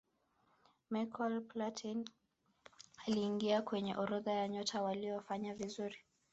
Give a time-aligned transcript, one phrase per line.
[0.89, 2.05] michael platin
[3.07, 5.95] aliingia kwenye orodha ya nyota waliofanya vizuri